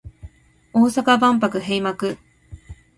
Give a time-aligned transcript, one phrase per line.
[0.73, 2.17] 大阪万博閉幕